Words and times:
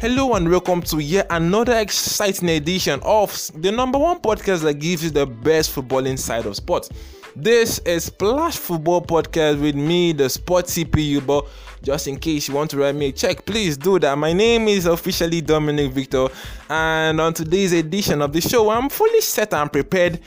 Hello 0.00 0.32
and 0.32 0.50
welcome 0.50 0.80
to 0.80 0.98
yet 0.98 1.26
another 1.28 1.76
exciting 1.76 2.48
edition 2.48 2.98
of 3.02 3.50
the 3.56 3.70
number 3.70 3.98
one 3.98 4.18
podcast 4.18 4.62
that 4.62 4.78
gives 4.78 5.04
you 5.04 5.10
the 5.10 5.26
best 5.26 5.72
football 5.72 6.06
inside 6.06 6.46
of 6.46 6.56
sports. 6.56 6.88
This 7.36 7.80
is 7.80 8.04
Splash 8.04 8.56
Football 8.56 9.02
Podcast 9.02 9.60
with 9.60 9.74
me, 9.74 10.12
the 10.12 10.30
Sports 10.30 10.78
CPU. 10.78 11.26
But 11.26 11.46
just 11.82 12.08
in 12.08 12.18
case 12.18 12.48
you 12.48 12.54
want 12.54 12.70
to 12.70 12.78
write 12.78 12.94
me 12.94 13.08
a 13.08 13.12
check, 13.12 13.44
please 13.44 13.76
do 13.76 13.98
that. 13.98 14.16
My 14.16 14.32
name 14.32 14.68
is 14.68 14.86
officially 14.86 15.42
Dominic 15.42 15.92
Victor, 15.92 16.28
and 16.70 17.20
on 17.20 17.34
today's 17.34 17.74
edition 17.74 18.22
of 18.22 18.32
the 18.32 18.40
show, 18.40 18.70
I'm 18.70 18.88
fully 18.88 19.20
set 19.20 19.52
and 19.52 19.70
prepared 19.70 20.18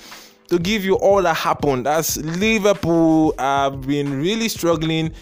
to 0.50 0.60
give 0.60 0.86
you 0.86 0.98
all 0.98 1.24
that 1.24 1.36
happened 1.36 1.88
as 1.88 2.18
Liverpool 2.18 3.34
have 3.40 3.82
been 3.82 4.21
really 4.21 4.50
struggling 4.50 5.14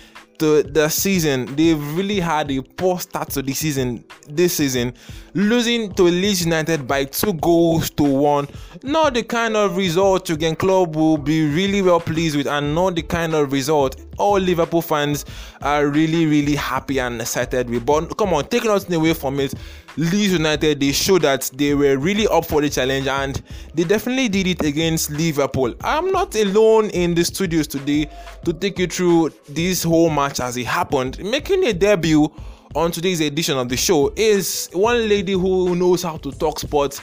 to 0.42 0.64
the 0.64 0.90
season, 0.90 1.56
they've 1.56 1.96
really 1.96 2.20
had 2.20 2.50
a 2.52 2.62
poor 2.62 3.00
start 3.00 3.30
to 3.30 3.44
the 3.44 3.54
season 3.54 4.04
this 4.28 4.56
season, 4.56 4.94
losing 5.36 5.94
to 5.94 6.04
Leeds 6.04 6.44
United 6.46 6.88
by 6.88 7.06
two 7.06 7.34
goals 7.34 7.92
to 7.92 8.04
one. 8.04 8.48
Not 8.82 9.14
the 9.14 9.22
kind 9.22 9.56
of 9.56 9.78
result 9.78 10.26
Jurgen 10.26 10.56
Klopp 10.56 10.96
will 10.96 11.18
be 11.18 11.48
really 11.48 11.84
well 11.84 12.00
pleased 12.00 12.36
with, 12.36 12.48
and 12.48 12.74
not 12.74 12.96
the 12.96 13.04
kind 13.04 13.36
of 13.36 13.52
result 13.52 14.02
all 14.18 14.40
Liverpool 14.40 14.82
fans 14.82 15.26
are 15.62 15.88
really, 15.88 16.26
really 16.26 16.56
happy 16.56 17.00
and 17.00 17.22
excited 17.22 17.70
with. 17.70 17.86
But 17.86 18.18
come 18.18 18.34
on, 18.34 18.46
taking 18.46 18.70
nothing 18.70 18.96
away 18.96 19.14
from 19.14 19.40
it, 19.40 19.54
Leeds 19.98 20.34
United 20.34 20.80
they 20.80 20.92
showed 20.92 21.24
that 21.24 21.50
they 21.54 21.74
were 21.74 21.98
really 21.98 22.28
up 22.28 22.46
for 22.46 22.62
the 22.62 22.70
challenge 22.70 23.08
and 23.08 23.42
they 23.74 23.84
definitely 23.84 24.30
did 24.30 24.48
it 24.48 24.66
against 24.66 25.12
Liverpool. 25.12 25.74
I'm 25.82 26.12
not 26.12 26.36
alone 26.36 26.90
in 26.92 27.14
the 27.14 27.26
studios 27.26 27.68
today 27.68 28.10
to 28.46 28.54
take 28.54 28.80
you 28.80 28.88
through 28.88 29.32
this 29.50 29.84
whole 29.84 30.10
match 30.10 30.40
as 30.40 30.58
it 30.58 30.66
happened. 30.66 31.20
Making 31.24 31.66
a 31.66 31.74
debut 31.74 32.32
on 32.76 32.92
today's 32.92 33.20
edition 33.20 33.58
of 33.58 33.68
the 33.70 33.78
show 33.78 34.14
is 34.16 34.70
one 34.74 35.10
lady 35.10 35.34
who 35.34 35.76
knows 35.76 36.04
how 36.04 36.18
to 36.18 36.32
talk 36.32 36.60
sports 36.60 37.02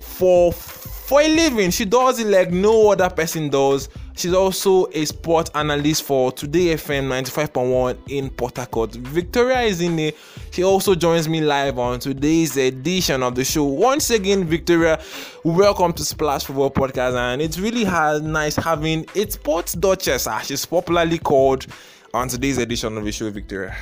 for 0.00 0.52
for 0.52 1.20
a 1.20 1.28
living. 1.28 1.70
She 1.70 1.84
does 1.84 2.20
it 2.20 2.28
like 2.28 2.52
no 2.52 2.92
other 2.92 3.10
person 3.10 3.48
does. 3.48 3.88
She's 4.20 4.34
also 4.34 4.86
a 4.92 5.06
sport 5.06 5.48
analyst 5.54 6.02
for 6.02 6.30
Today 6.30 6.74
FM 6.74 7.08
95.1 7.08 7.96
in 8.10 8.28
Port 8.28 8.58
Harcourt. 8.58 8.92
Victoria 8.92 9.62
is 9.62 9.80
in 9.80 9.96
there. 9.96 10.12
She 10.50 10.62
also 10.62 10.94
joins 10.94 11.26
me 11.26 11.40
live 11.40 11.78
on 11.78 12.00
today's 12.00 12.54
edition 12.58 13.22
of 13.22 13.34
the 13.34 13.46
show. 13.46 13.64
Once 13.64 14.10
again, 14.10 14.44
Victoria, 14.44 15.02
welcome 15.42 15.94
to 15.94 16.04
Splash 16.04 16.44
Football 16.44 16.70
Podcast. 16.70 17.16
And 17.16 17.40
it's 17.40 17.58
really 17.58 17.84
nice 17.84 18.56
having 18.56 19.06
a 19.14 19.30
sports 19.30 19.72
duchess, 19.72 20.26
as 20.26 20.48
she's 20.48 20.66
popularly 20.66 21.16
called, 21.16 21.66
on 22.12 22.28
today's 22.28 22.58
edition 22.58 22.98
of 22.98 23.04
the 23.06 23.12
show, 23.12 23.30
Victoria. 23.30 23.74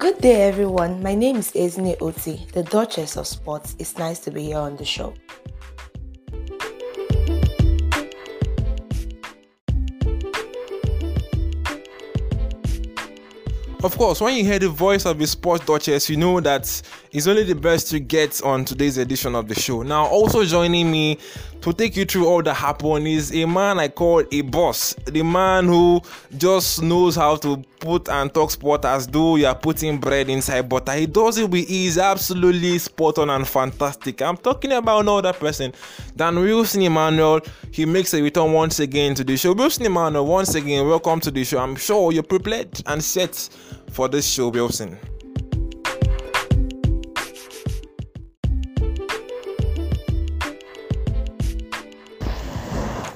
Good 0.00 0.22
day, 0.22 0.48
everyone. 0.48 1.02
My 1.02 1.14
name 1.14 1.36
is 1.36 1.50
Ezine 1.50 1.94
Oti, 2.00 2.46
the 2.54 2.62
Duchess 2.62 3.18
of 3.18 3.26
Sports. 3.26 3.76
It's 3.78 3.98
nice 3.98 4.18
to 4.20 4.30
be 4.30 4.44
here 4.44 4.56
on 4.56 4.76
the 4.76 4.84
show. 4.86 5.12
Of 13.84 13.96
course, 13.98 14.22
when 14.22 14.36
you 14.36 14.44
hear 14.44 14.58
the 14.58 14.70
voice 14.70 15.04
of 15.04 15.18
the 15.18 15.26
sports 15.26 15.66
duchess, 15.66 16.08
you 16.08 16.16
know 16.16 16.40
that 16.40 16.62
it's 17.12 17.26
only 17.26 17.44
the 17.44 17.54
best 17.54 17.90
to 17.90 18.00
get 18.00 18.42
on 18.42 18.64
today's 18.64 18.96
edition 18.96 19.34
of 19.34 19.48
the 19.48 19.54
show. 19.54 19.82
Now, 19.82 20.06
also 20.06 20.44
joining 20.46 20.90
me 20.90 21.18
to 21.60 21.72
take 21.72 21.96
you 21.96 22.04
through 22.04 22.26
all 22.26 22.42
that 22.42 22.54
happened 22.54 23.06
is 23.06 23.34
a 23.34 23.44
man 23.44 23.78
I 23.78 23.88
call 23.88 24.24
a 24.30 24.40
boss. 24.42 24.94
The 25.04 25.22
man 25.22 25.66
who 25.66 26.00
just 26.36 26.82
knows 26.82 27.16
how 27.16 27.36
to 27.36 27.58
put 27.78 28.08
and 28.08 28.32
talk 28.32 28.50
sport 28.50 28.84
as 28.84 29.06
though 29.06 29.36
you 29.36 29.46
are 29.46 29.54
putting 29.54 29.98
bread 29.98 30.28
inside 30.28 30.68
butter. 30.68 30.92
He 30.92 31.06
does 31.06 31.38
it 31.38 31.50
with 31.50 31.68
ease, 31.70 31.98
absolutely 31.98 32.78
spot 32.78 33.18
on 33.18 33.30
and 33.30 33.46
fantastic. 33.46 34.22
I'm 34.22 34.36
talking 34.36 34.72
about 34.72 35.04
no 35.04 35.18
other 35.18 35.32
person 35.32 35.72
than 36.16 36.36
Wilson 36.36 36.82
Emmanuel. 36.82 37.40
He 37.70 37.84
makes 37.84 38.14
a 38.14 38.22
return 38.22 38.52
once 38.52 38.80
again 38.80 39.14
to 39.16 39.24
the 39.24 39.36
show. 39.36 39.52
Wilson 39.52 39.86
Emmanuel, 39.86 40.26
once 40.26 40.54
again, 40.54 40.86
welcome 40.86 41.20
to 41.20 41.30
the 41.30 41.44
show. 41.44 41.58
I'm 41.58 41.76
sure 41.76 42.12
you're 42.12 42.22
prepared 42.22 42.82
and 42.86 43.02
set 43.02 43.34
for 43.90 44.08
this 44.08 44.26
show, 44.26 44.48
Wilson. 44.48 44.98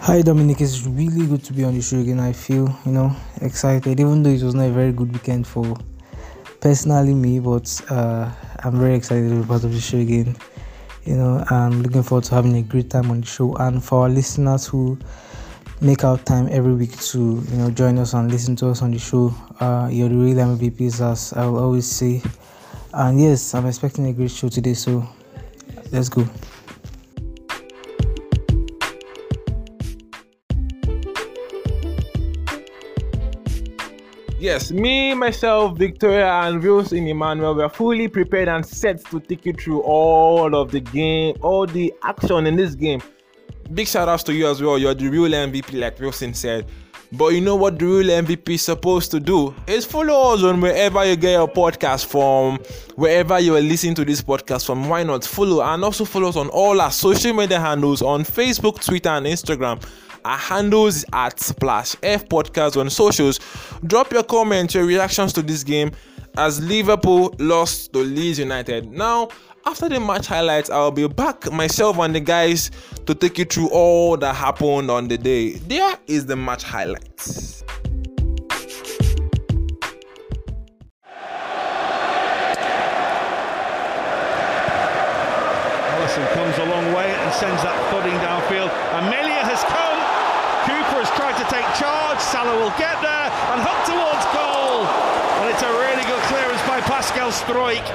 Hi 0.04 0.20
Dominic, 0.20 0.60
it's 0.60 0.84
really 0.84 1.26
good 1.26 1.42
to 1.44 1.54
be 1.54 1.64
on 1.64 1.72
the 1.74 1.80
show 1.80 1.98
again. 1.98 2.20
I 2.20 2.34
feel, 2.34 2.68
you 2.84 2.92
know, 2.92 3.16
excited, 3.40 3.98
even 3.98 4.22
though 4.22 4.28
it 4.28 4.42
was 4.42 4.54
not 4.54 4.66
a 4.66 4.70
very 4.70 4.92
good 4.92 5.10
weekend 5.10 5.46
for 5.46 5.78
personally 6.60 7.14
me, 7.14 7.40
but 7.40 7.80
uh, 7.88 8.30
I'm 8.62 8.78
very 8.78 8.96
excited 8.96 9.30
to 9.30 9.40
be 9.40 9.46
part 9.46 9.64
of 9.64 9.72
the 9.72 9.80
show 9.80 9.96
again. 9.96 10.36
You 11.06 11.16
know, 11.16 11.42
I'm 11.48 11.82
looking 11.82 12.02
forward 12.02 12.24
to 12.24 12.34
having 12.34 12.54
a 12.56 12.60
great 12.60 12.90
time 12.90 13.10
on 13.10 13.22
the 13.22 13.26
show, 13.26 13.54
and 13.54 13.82
for 13.82 14.02
our 14.02 14.10
listeners 14.10 14.66
who 14.66 14.98
make 15.80 16.04
out 16.04 16.26
time 16.26 16.48
every 16.50 16.74
week 16.74 17.00
to 17.00 17.42
you 17.50 17.56
know 17.56 17.70
join 17.70 17.98
us 17.98 18.12
and 18.12 18.30
listen 18.30 18.56
to 18.56 18.68
us 18.68 18.82
on 18.82 18.90
the 18.90 18.98
show. 18.98 19.34
Uh, 19.58 19.88
you're 19.90 20.10
the 20.10 20.16
real 20.16 20.36
MVPs, 20.36 21.00
as 21.00 21.32
I 21.32 21.46
will 21.46 21.60
always 21.60 21.90
say. 21.90 22.20
And 22.92 23.18
yes, 23.18 23.54
I'm 23.54 23.64
expecting 23.64 24.04
a 24.08 24.12
great 24.12 24.32
show 24.32 24.50
today, 24.50 24.74
so 24.74 25.08
let's 25.92 26.10
go. 26.10 26.28
Yes, 34.44 34.70
me, 34.70 35.14
myself, 35.14 35.78
Victoria, 35.78 36.30
and 36.30 36.62
Wilson 36.62 37.06
Emmanuel 37.06 37.54
were 37.54 37.70
fully 37.70 38.08
prepared 38.08 38.46
and 38.46 38.64
set 38.64 39.02
to 39.06 39.18
take 39.18 39.46
you 39.46 39.54
through 39.54 39.80
all 39.80 40.54
of 40.54 40.70
the 40.70 40.80
game, 40.80 41.34
all 41.40 41.66
the 41.66 41.94
action 42.02 42.46
in 42.46 42.54
this 42.54 42.74
game. 42.74 43.00
Big 43.72 43.88
shout 43.88 44.06
outs 44.06 44.22
to 44.24 44.34
you 44.34 44.46
as 44.46 44.60
well. 44.60 44.76
You're 44.76 44.92
the 44.92 45.08
real 45.08 45.30
MVP, 45.30 45.80
like 45.80 45.98
Wilson 45.98 46.34
said. 46.34 46.66
But 47.10 47.28
you 47.28 47.40
know 47.40 47.56
what 47.56 47.78
the 47.78 47.86
real 47.86 48.08
MVP 48.08 48.50
is 48.50 48.62
supposed 48.62 49.10
to 49.12 49.18
do? 49.18 49.54
Is 49.66 49.86
follow 49.86 50.34
us 50.34 50.42
on 50.42 50.60
wherever 50.60 51.02
you 51.06 51.16
get 51.16 51.32
your 51.32 51.48
podcast 51.48 52.04
from, 52.04 52.58
wherever 52.96 53.40
you 53.40 53.56
are 53.56 53.62
listening 53.62 53.94
to 53.94 54.04
this 54.04 54.20
podcast 54.20 54.66
from. 54.66 54.90
Why 54.90 55.04
not 55.04 55.24
follow 55.24 55.62
and 55.62 55.82
also 55.82 56.04
follow 56.04 56.28
us 56.28 56.36
on 56.36 56.50
all 56.50 56.82
our 56.82 56.90
social 56.92 57.32
media 57.32 57.60
handles 57.60 58.02
on 58.02 58.24
Facebook, 58.24 58.84
Twitter, 58.84 59.08
and 59.08 59.24
Instagram. 59.24 59.82
Our 60.24 60.38
handles 60.38 61.04
at 61.12 61.38
Splash 61.38 61.96
F 62.02 62.26
Podcast 62.28 62.80
on 62.80 62.88
socials. 62.88 63.40
Drop 63.86 64.10
your 64.10 64.22
comments, 64.22 64.74
your 64.74 64.86
reactions 64.86 65.32
to 65.34 65.42
this 65.42 65.62
game 65.62 65.90
as 66.38 66.62
Liverpool 66.62 67.34
lost 67.38 67.92
to 67.92 67.98
Leeds 67.98 68.38
United. 68.38 68.90
Now, 68.90 69.28
after 69.66 69.88
the 69.88 70.00
match 70.00 70.26
highlights, 70.26 70.70
I'll 70.70 70.90
be 70.90 71.06
back 71.08 71.50
myself 71.52 71.98
and 71.98 72.14
the 72.14 72.20
guys 72.20 72.70
to 73.06 73.14
take 73.14 73.38
you 73.38 73.44
through 73.44 73.68
all 73.68 74.16
that 74.16 74.34
happened 74.34 74.90
on 74.90 75.08
the 75.08 75.18
day. 75.18 75.52
There 75.52 75.96
is 76.06 76.26
the 76.26 76.36
match 76.36 76.62
highlights. 76.62 77.62
Alisson 85.94 86.32
comes 86.32 86.58
a 86.58 86.64
long 86.64 86.92
way 86.94 87.14
and 87.14 87.34
sends 87.34 87.62
that 87.62 87.90
thudding 87.90 88.18
downfield. 88.20 88.70
Amelia 88.98 89.44
has 89.44 89.62
come. 89.64 89.83
Tried 91.16 91.38
to 91.38 91.46
take 91.48 91.64
charge. 91.78 92.18
Salah 92.18 92.58
will 92.58 92.74
get 92.76 93.00
there 93.00 93.28
and 93.54 93.62
hook 93.62 93.80
towards 93.86 94.24
goal. 94.34 94.82
And 95.40 95.46
it's 95.48 95.62
a 95.62 95.70
really 95.70 96.02
good 96.10 96.22
clearance 96.26 96.60
by 96.66 96.80
Pascal 96.82 97.30
Struijk. 97.30 97.86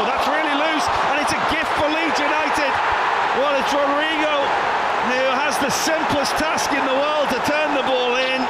Oh, 0.00 0.04
that's 0.08 0.26
really 0.32 0.56
loose, 0.56 0.86
and 1.12 1.16
it's 1.20 1.34
a 1.36 1.42
gift 1.52 1.70
for 1.76 1.88
Leeds 1.92 2.18
United. 2.18 2.72
Well, 3.36 3.54
it's 3.60 3.72
Rodrigo 3.72 4.34
who 5.12 5.22
has 5.36 5.58
the 5.58 5.70
simplest 5.70 6.32
task 6.36 6.72
in 6.72 6.84
the 6.84 6.96
world 6.96 7.28
to 7.28 7.38
turn 7.44 7.74
the 7.74 7.82
ball 7.82 8.16
in. 8.16 8.40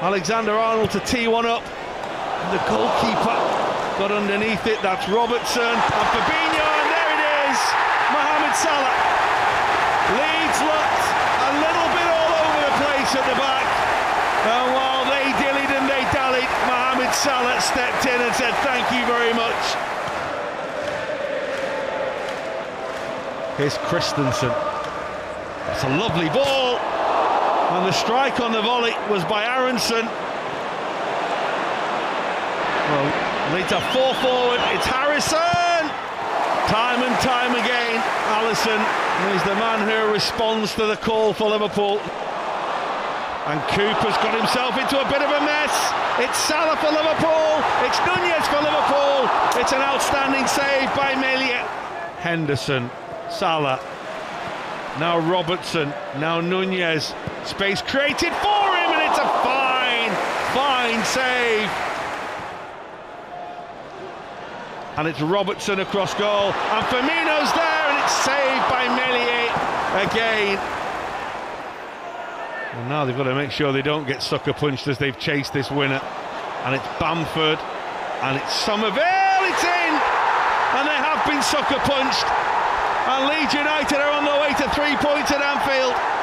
Alexander 0.00 0.52
Arnold 0.52 0.90
to 0.90 1.00
tee 1.00 1.28
one 1.28 1.46
up. 1.46 1.62
And 1.62 2.52
the 2.52 2.62
goalkeeper 2.68 3.45
got 3.98 4.12
underneath 4.12 4.66
it. 4.66 4.80
That's 4.82 5.08
Robertson 5.08 5.64
and 5.64 6.06
Fabinho, 6.12 6.66
and 6.68 6.88
there 6.92 7.10
it 7.16 7.22
is, 7.48 7.58
Mohamed 8.12 8.54
Salah. 8.56 8.96
Leeds 10.20 10.58
looked 10.60 11.06
a 11.48 11.52
little 11.64 11.88
bit 11.96 12.06
all 12.12 12.32
over 12.44 12.60
the 12.60 12.74
place 12.76 13.10
at 13.16 13.24
the 13.24 13.36
back, 13.40 13.66
and 14.44 14.66
while 14.76 15.04
they 15.08 15.32
dillied 15.40 15.72
and 15.72 15.88
they 15.88 16.04
dallied, 16.12 16.50
Mohamed 16.68 17.14
Salah 17.14 17.60
stepped 17.60 18.04
in 18.04 18.20
and 18.20 18.34
said, 18.36 18.52
"Thank 18.60 18.84
you 18.92 19.04
very 19.06 19.32
much." 19.32 19.62
Here's 23.56 23.78
Kristensen. 23.88 24.52
That's 25.66 25.84
a 25.84 25.88
lovely 25.96 26.28
ball, 26.28 26.76
and 26.76 27.86
the 27.86 27.92
strike 27.92 28.40
on 28.40 28.52
the 28.52 28.60
volley 28.60 28.94
was 29.08 29.24
by 29.24 29.44
Aronson. 29.44 30.06
Well, 32.86 33.12
Leeds 33.54 33.72
are 33.72 33.86
four 33.94 34.12
forward. 34.18 34.60
It's 34.74 34.86
Harrison. 34.86 35.86
Time 36.66 37.00
and 37.06 37.14
time 37.22 37.54
again, 37.54 38.02
Alisson 38.34 38.82
is 39.36 39.42
the 39.44 39.54
man 39.54 39.86
who 39.86 40.12
responds 40.12 40.74
to 40.74 40.86
the 40.86 40.96
call 40.96 41.32
for 41.32 41.48
Liverpool. 41.48 42.00
And 43.46 43.62
Cooper's 43.70 44.18
got 44.18 44.34
himself 44.36 44.76
into 44.76 44.98
a 44.98 45.06
bit 45.08 45.22
of 45.22 45.30
a 45.30 45.40
mess. 45.46 45.70
It's 46.18 46.36
Salah 46.36 46.74
for 46.82 46.90
Liverpool. 46.90 47.62
It's 47.86 48.02
Nunez 48.02 48.42
for 48.50 48.58
Liverpool. 48.58 49.30
It's 49.62 49.72
an 49.72 49.80
outstanding 49.80 50.48
save 50.48 50.92
by 50.96 51.14
Meslier. 51.14 51.62
Henderson, 52.18 52.90
Salah. 53.30 53.78
Now 54.98 55.20
Robertson. 55.20 55.90
Now 56.18 56.40
Nunez. 56.40 57.14
Space 57.44 57.80
created 57.80 58.32
for 58.42 58.66
him, 58.74 58.90
and 58.90 59.02
it's 59.08 59.20
a 59.20 59.28
fine, 59.46 60.10
fine 60.52 61.04
save. 61.04 61.95
And 64.96 65.06
it's 65.06 65.20
Robertson 65.20 65.80
across 65.80 66.14
goal. 66.14 66.52
And 66.52 66.86
Firmino's 66.86 67.52
there, 67.52 67.86
and 67.92 67.98
it's 68.02 68.16
saved 68.24 68.64
by 68.72 68.88
Meslier 68.96 69.52
again. 70.08 70.58
And 72.76 72.88
now 72.88 73.04
they've 73.04 73.16
got 73.16 73.24
to 73.24 73.34
make 73.34 73.50
sure 73.50 73.72
they 73.72 73.82
don't 73.82 74.06
get 74.06 74.22
sucker 74.22 74.52
punched 74.52 74.86
as 74.88 74.98
they've 74.98 75.18
chased 75.18 75.52
this 75.52 75.70
winner. 75.70 76.00
And 76.64 76.74
it's 76.74 76.86
Bamford 77.00 77.58
and 78.20 78.36
it's 78.36 78.52
Summerville, 78.52 79.42
it's 79.48 79.64
in! 79.64 79.92
And 80.76 80.84
they 80.88 81.00
have 81.00 81.24
been 81.28 81.42
sucker 81.42 81.80
punched. 81.84 82.28
And 83.06 83.28
Leeds 83.28 83.54
United 83.54 84.00
are 84.00 84.12
on 84.12 84.24
their 84.24 84.40
way 84.40 84.52
to 84.60 84.68
three 84.74 84.96
points 84.96 85.30
at 85.30 85.40
Anfield. 85.40 86.15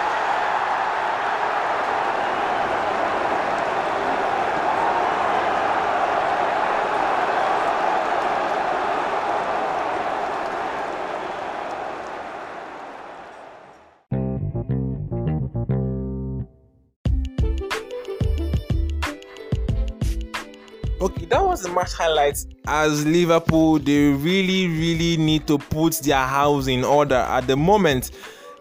The 21.63 21.69
match 21.69 21.93
highlights. 21.93 22.47
As 22.67 23.05
Liverpool, 23.05 23.79
they 23.79 24.09
really, 24.09 24.67
really 24.67 25.17
need 25.17 25.47
to 25.47 25.57
put 25.57 25.95
their 25.95 26.25
house 26.25 26.67
in 26.67 26.83
order 26.83 27.15
at 27.15 27.47
the 27.47 27.55
moment. 27.55 28.11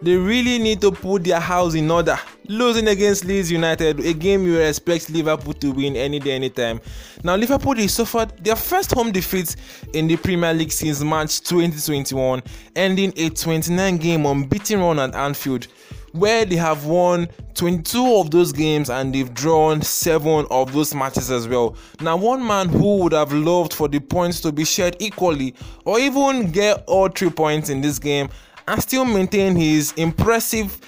They 0.01 0.17
really 0.17 0.59
need 0.59 0.81
to 0.81 0.91
put 0.91 1.23
their 1.23 1.39
house 1.39 1.75
in 1.75 1.89
order. 1.89 2.19
Losing 2.49 2.89
against 2.89 3.23
Leeds 3.23 3.49
United, 3.49 4.01
a 4.01 4.13
game 4.13 4.45
you 4.45 4.59
expect 4.59 5.09
Liverpool 5.09 5.53
to 5.53 5.71
win 5.71 5.95
any 5.95 6.19
day, 6.19 6.31
anytime. 6.31 6.81
Now, 7.23 7.37
Liverpool 7.37 7.75
they 7.75 7.87
suffered 7.87 8.33
their 8.43 8.57
first 8.57 8.91
home 8.91 9.13
defeat 9.13 9.55
in 9.93 10.07
the 10.07 10.17
Premier 10.17 10.53
League 10.53 10.73
since 10.73 11.01
March 11.01 11.39
2021, 11.43 12.43
ending 12.75 13.13
a 13.15 13.29
29 13.29 13.97
game 13.97 14.25
unbeaten 14.25 14.81
run 14.81 14.99
at 14.99 15.15
Anfield 15.15 15.67
where 16.13 16.45
they 16.45 16.55
have 16.55 16.85
won 16.85 17.27
22 17.55 18.15
of 18.15 18.31
those 18.31 18.51
games 18.51 18.89
and 18.89 19.13
they've 19.13 19.33
drawn 19.33 19.81
7 19.81 20.45
of 20.49 20.71
those 20.71 20.95
matches 20.95 21.29
as 21.29 21.47
well. 21.47 21.75
Now, 22.01 22.17
one 22.17 22.45
man 22.45 22.69
who 22.69 22.97
would 22.97 23.13
have 23.13 23.33
loved 23.33 23.73
for 23.73 23.87
the 23.87 23.99
points 23.99 24.39
to 24.41 24.51
be 24.51 24.63
shared 24.63 24.95
equally 24.99 25.55
or 25.85 25.99
even 25.99 26.51
get 26.51 26.83
all 26.87 27.09
3 27.09 27.31
points 27.31 27.69
in 27.69 27.81
this 27.81 27.99
game 27.99 28.29
and 28.67 28.81
still 28.81 29.05
maintain 29.05 29.55
his 29.55 29.91
impressive 29.93 30.79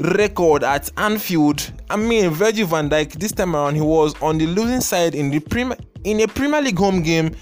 record 0.00 0.64
at 0.64 0.90
Anfield. 0.96 1.70
I 1.90 1.96
mean, 1.96 2.30
Virgil 2.30 2.66
van 2.66 2.88
Dijk 2.88 3.12
this 3.12 3.32
time 3.32 3.54
around 3.54 3.74
he 3.76 3.80
was 3.80 4.14
on 4.20 4.38
the 4.38 4.46
losing 4.46 4.80
side 4.80 5.14
in 5.14 5.30
the 5.30 5.40
Premier 5.40 5.76
in 6.04 6.20
a 6.20 6.26
Premier 6.26 6.60
League 6.60 6.78
home 6.78 7.02
game 7.02 7.34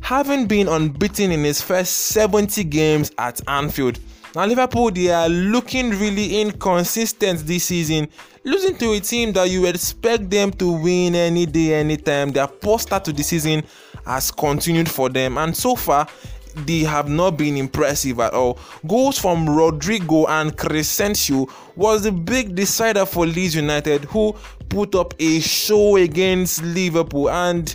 having 0.00 0.46
been 0.46 0.68
unbeaten 0.68 1.30
in 1.30 1.44
his 1.44 1.62
first 1.62 1.92
70 2.08 2.64
games 2.64 3.10
at 3.18 3.40
Anfield. 3.48 3.98
Now, 4.34 4.46
Liverpool, 4.46 4.90
they 4.90 5.10
are 5.10 5.28
looking 5.28 5.90
really 5.90 6.40
inconsistent 6.40 7.40
this 7.40 7.64
season, 7.64 8.08
losing 8.44 8.78
to 8.78 8.92
a 8.92 9.00
team 9.00 9.32
that 9.34 9.50
you 9.50 9.66
expect 9.66 10.30
them 10.30 10.50
to 10.52 10.72
win 10.72 11.14
any 11.14 11.44
day, 11.44 11.74
anytime. 11.74 12.30
Their 12.30 12.46
poor 12.46 12.78
start 12.78 13.04
to 13.04 13.12
the 13.12 13.22
season 13.22 13.62
has 14.06 14.30
continued 14.30 14.90
for 14.90 15.10
them, 15.10 15.36
and 15.36 15.54
so 15.54 15.76
far, 15.76 16.08
they 16.66 16.80
have 16.80 17.10
not 17.10 17.36
been 17.36 17.58
impressive 17.58 18.20
at 18.20 18.32
all. 18.32 18.58
Goals 18.86 19.18
from 19.18 19.48
Rodrigo 19.48 20.26
and 20.26 20.56
Crysencio 20.56 21.50
was 21.76 22.04
the 22.04 22.12
big 22.12 22.54
decider 22.54 23.04
for 23.04 23.26
Leeds 23.26 23.54
United, 23.54 24.04
who 24.06 24.34
put 24.70 24.94
up 24.94 25.12
a 25.18 25.40
show 25.40 25.96
against 25.96 26.62
Liverpool 26.62 27.28
and 27.30 27.74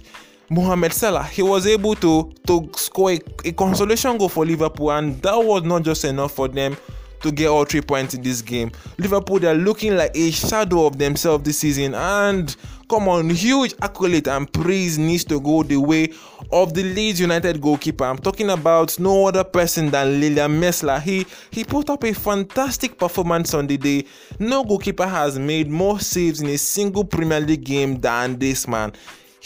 Mohamed 0.50 0.94
Salah, 0.94 1.24
he 1.24 1.42
was 1.42 1.68
able 1.68 1.96
to 1.96 2.32
to 2.48 2.70
score 2.76 3.12
a, 3.12 3.20
a, 3.44 3.52
consolation 3.52 4.18
goal 4.18 4.30
for 4.30 4.46
Liverpool, 4.46 4.92
and 4.92 5.22
that 5.22 5.36
was 5.36 5.64
not 5.64 5.84
just 5.84 6.06
enough 6.06 6.32
for 6.32 6.48
them 6.48 6.78
to 7.22 7.32
get 7.32 7.48
all 7.48 7.66
three 7.66 7.82
points 7.82 8.14
in 8.14 8.22
this 8.22 8.42
game. 8.42 8.72
Liverpool 8.98 9.40
they're 9.40 9.56
looking 9.56 9.98
like 9.98 10.16
a 10.16 10.32
shadow 10.32 10.86
of 10.86 10.98
themselves 10.98 11.44
this 11.44 11.60
season, 11.60 11.94
and 11.94 12.56
come 12.90 13.10
on, 13.10 13.30
huge 13.30 13.76
accolade 13.82 14.30
and 14.30 14.52
praise 14.54 14.98
needs 14.98 15.26
to 15.26 15.42
go 15.42 15.64
the 15.64 15.76
way 15.76 16.14
of 16.54 16.74
the 16.74 16.84
Leeds 16.84 17.20
United 17.20 17.60
goalkeeper. 17.60 18.06
I'm 18.06 18.18
talking 18.18 18.50
about 18.50 18.98
no 19.00 19.28
other 19.28 19.44
person 19.44 19.90
than 19.90 20.22
Illan 20.22 20.60
Meslier. 20.60 21.00
He 21.00 21.26
he 21.52 21.66
put 21.66 21.90
up 21.90 22.06
a 22.06 22.14
fantastic 22.14 22.98
performance 22.98 23.54
on 23.54 23.68
the 23.68 23.76
day. 23.76 24.06
No 24.40 24.64
goalkeeper 24.64 25.08
has 25.08 25.38
made 25.38 25.70
more 25.70 26.00
saves 26.00 26.40
in 26.40 26.48
a 26.48 26.58
single 26.58 27.04
Premier 27.04 27.42
League 27.42 27.66
game 27.66 28.00
than 28.00 28.40
this 28.40 28.66
man. 28.66 28.94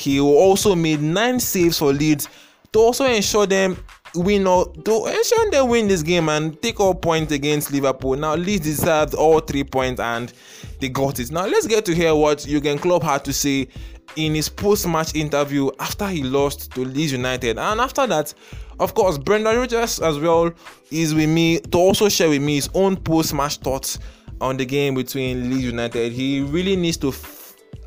He 0.01 0.19
also 0.19 0.75
made 0.75 1.01
nine 1.01 1.39
saves 1.39 1.77
for 1.77 1.94
Leeds 1.94 2.27
to 2.74 2.80
also 2.80 3.06
ensure 3.06 3.45
them 3.45 3.77
win 4.15 4.48
or 4.48 4.65
to 4.74 5.06
ensure 5.06 5.51
they 5.51 5.62
win 5.62 5.88
this 5.88 6.03
game 6.03 6.30
and 6.30 6.62
take 6.62 6.80
all 6.80 6.94
points 6.94 7.31
against 7.31 7.71
Liverpool. 7.71 8.15
Now 8.15 8.36
Leeds 8.36 8.65
deserved 8.65 9.13
all 9.13 9.39
three 9.39 9.63
points 9.63 10.00
and 10.01 10.33
they 10.80 10.89
got 10.89 11.19
it. 11.19 11.31
Now 11.31 11.45
let's 11.45 11.68
get 11.68 11.86
to 11.86 11.95
hear 11.95 12.15
what 12.15 12.39
Jurgen 12.39 12.77
Klopp 12.77 13.03
had 13.03 13.24
to 13.25 13.33
say 13.33 13.68
in 14.15 14.36
his 14.36 14.50
post-match 14.50 15.15
interview 15.15 15.69
after 15.80 16.07
he 16.07 16.24
lost 16.24 16.71
to 16.71 16.81
Leeds 16.81 17.13
United. 17.13 17.57
And 17.57 17.80
after 17.80 18.06
that, 18.07 18.33
of 18.80 18.94
course, 18.94 19.18
Brendan 19.18 19.57
Rodgers 19.57 20.00
as 20.00 20.19
well 20.19 20.51
is 20.89 21.13
with 21.13 21.30
me 21.30 21.59
to 21.59 21.77
also 21.77 22.09
share 22.09 22.30
with 22.30 22.42
me 22.42 22.56
his 22.56 22.69
own 22.74 22.97
post-match 22.97 23.57
thoughts 23.57 24.00
on 24.42 24.57
the 24.57 24.65
game 24.65 24.95
between 24.95 25.50
Leeds 25.50 25.65
United. 25.65 26.12
He 26.12 26.42
really 26.42 26.75
needs 26.75 26.97
to 26.97 27.12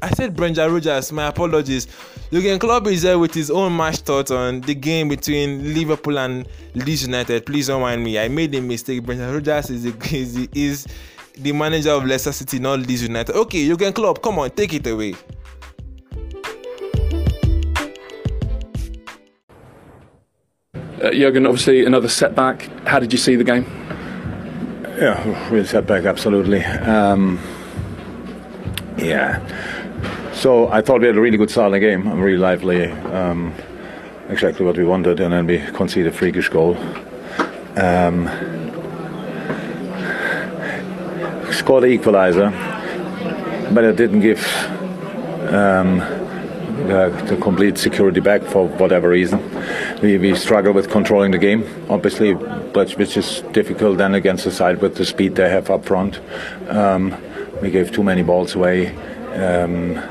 I 0.04 0.10
said 0.10 0.36
Brendan 0.36 0.70
Rodgers, 0.70 1.10
my 1.12 1.28
apologies. 1.28 1.86
Jurgen 2.30 2.58
Klopp 2.58 2.86
is 2.88 3.00
there 3.00 3.18
with 3.18 3.32
his 3.32 3.50
own 3.50 3.74
match 3.74 4.00
thoughts 4.00 4.30
on 4.30 4.60
the 4.60 4.74
game 4.74 5.08
between 5.08 5.72
Liverpool 5.72 6.18
and 6.18 6.46
Leeds 6.74 7.06
United. 7.06 7.46
Please 7.46 7.68
don't 7.68 7.80
mind 7.80 8.04
me. 8.04 8.18
I 8.18 8.28
made 8.28 8.54
a 8.54 8.60
mistake. 8.60 9.02
Brendan 9.02 9.32
Rodgers 9.32 9.70
is, 9.70 9.86
a, 9.86 9.94
is, 10.14 10.36
is 10.54 10.86
the 11.38 11.52
manager 11.52 11.92
of 11.92 12.04
Leicester 12.04 12.32
City, 12.32 12.58
not 12.58 12.80
Leeds 12.80 13.02
United. 13.02 13.34
Okay, 13.34 13.66
Jurgen 13.66 13.94
Klopp, 13.94 14.20
come 14.22 14.40
on, 14.40 14.50
take 14.50 14.74
it 14.74 14.86
away. 14.86 15.14
Uh, 21.02 21.10
Jurgen, 21.12 21.46
obviously 21.46 21.86
another 21.86 22.08
setback. 22.10 22.64
How 22.86 22.98
did 22.98 23.10
you 23.10 23.18
see 23.18 23.36
the 23.36 23.44
game? 23.44 23.64
Yeah, 24.98 25.48
real 25.50 25.64
setback, 25.64 26.04
absolutely. 26.04 26.62
Um, 26.62 27.40
yeah. 28.98 29.40
So 30.44 30.68
I 30.68 30.82
thought 30.82 31.00
we 31.00 31.06
had 31.06 31.16
a 31.16 31.20
really 31.22 31.38
good 31.38 31.50
start 31.50 31.68
in 31.68 31.72
the 31.72 31.80
game. 31.80 32.06
I'm 32.06 32.20
really 32.20 32.36
lively. 32.36 32.90
Um, 32.90 33.54
exactly 34.28 34.66
what 34.66 34.76
we 34.76 34.84
wanted, 34.84 35.18
and 35.20 35.32
then 35.32 35.46
we 35.46 35.58
conceded 35.72 36.12
a 36.12 36.14
freakish 36.14 36.50
goal. 36.50 36.76
Um, 37.78 38.28
scored 41.50 41.84
the 41.84 41.86
equalizer, 41.86 42.50
but 43.72 43.84
it 43.84 43.96
didn't 43.96 44.20
give 44.20 44.44
um, 45.48 46.00
the, 46.88 47.24
the, 47.26 47.38
complete 47.40 47.78
security 47.78 48.20
back 48.20 48.42
for 48.42 48.68
whatever 48.68 49.08
reason. 49.08 49.40
We, 50.02 50.18
we 50.18 50.32
with 50.32 50.90
controlling 50.90 51.30
the 51.30 51.38
game, 51.38 51.64
obviously, 51.88 52.34
but 52.34 52.90
which 52.98 53.16
is 53.16 53.40
difficult 53.52 53.96
then 53.96 54.14
against 54.14 54.44
the 54.44 54.52
side 54.52 54.82
with 54.82 54.96
the 54.96 55.06
speed 55.06 55.36
they 55.36 55.48
have 55.48 55.70
up 55.70 55.86
front. 55.86 56.20
Um, 56.68 57.16
we 57.62 57.70
gave 57.70 57.92
too 57.92 58.02
many 58.02 58.22
balls 58.22 58.54
away. 58.54 58.94
Um, 59.32 60.02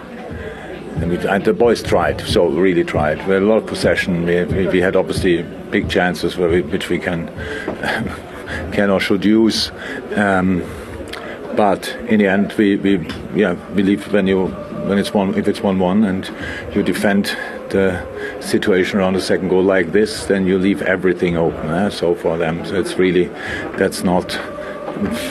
and, 1.01 1.09
we, 1.09 1.17
and, 1.27 1.43
the 1.43 1.53
boys 1.53 1.81
tried, 1.81 2.21
so 2.21 2.47
really 2.47 2.83
tried. 2.83 3.17
We 3.27 3.33
had 3.33 3.43
a 3.43 3.45
lot 3.45 3.57
of 3.57 3.65
possession. 3.65 4.25
We, 4.25 4.43
we, 4.45 4.67
we 4.67 4.81
had 4.81 4.95
obviously 4.95 5.41
big 5.71 5.89
chances 5.89 6.37
which 6.37 6.89
we 6.89 6.99
can 6.99 7.27
can 8.73 8.89
or 8.89 8.99
should 8.99 9.25
use. 9.25 9.71
Um, 10.15 10.63
but 11.55 11.87
in 12.07 12.19
the 12.19 12.27
end, 12.27 12.53
we, 12.53 12.77
we 12.77 13.07
yeah 13.35 13.53
believe 13.75 14.11
when 14.11 14.27
you 14.27 14.47
when 14.87 14.97
it's 14.97 15.13
one 15.13 15.35
if 15.35 15.47
it's 15.47 15.61
one 15.61 15.79
one 15.79 16.03
and 16.03 16.29
you 16.75 16.83
defend 16.83 17.37
the 17.69 18.05
situation 18.39 18.99
around 18.99 19.13
the 19.13 19.21
second 19.21 19.49
goal 19.49 19.63
like 19.63 19.91
this, 19.91 20.25
then 20.25 20.45
you 20.45 20.59
leave 20.59 20.81
everything 20.83 21.37
open. 21.37 21.69
Eh? 21.69 21.89
So 21.89 22.15
for 22.15 22.37
them, 22.37 22.65
so 22.65 22.75
it's 22.75 22.97
really 22.97 23.25
that's 23.77 24.03
not 24.03 24.39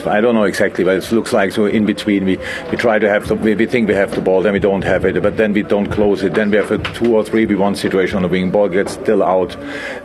I 0.05 0.21
don't 0.21 0.35
know 0.35 0.43
exactly, 0.43 0.83
but 0.83 0.97
it 0.97 1.11
looks 1.11 1.33
like 1.33 1.51
so 1.51 1.65
in 1.65 1.85
between. 1.85 2.25
We, 2.25 2.37
we 2.69 2.77
try 2.77 2.99
to 2.99 3.09
have 3.09 3.27
the, 3.27 3.35
we, 3.35 3.55
we 3.55 3.65
think 3.65 3.87
we 3.87 3.93
have 3.95 4.13
the 4.13 4.21
ball, 4.21 4.41
then 4.41 4.53
we 4.53 4.59
don't 4.59 4.83
have 4.83 5.05
it, 5.05 5.21
but 5.21 5.37
then 5.37 5.53
we 5.53 5.63
don't 5.63 5.87
close 5.87 6.23
it. 6.23 6.33
Then 6.33 6.51
we 6.51 6.57
have 6.57 6.71
a 6.71 6.77
two 6.77 7.15
or 7.15 7.23
three 7.23 7.45
v 7.45 7.55
one 7.55 7.75
situation 7.75 8.17
on 8.17 8.23
the 8.23 8.27
wing. 8.27 8.51
Ball 8.51 8.69
gets 8.69 8.93
still 8.93 9.23
out, 9.23 9.53